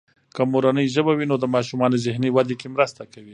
که 0.35 0.41
مورنۍ 0.51 0.85
ژبه 0.95 1.11
وي، 1.15 1.25
نو 1.31 1.35
د 1.39 1.45
ماشومانو 1.55 2.01
ذهني 2.05 2.29
ودې 2.31 2.55
کې 2.59 2.67
مرسته 2.75 3.03
کوي. 3.13 3.29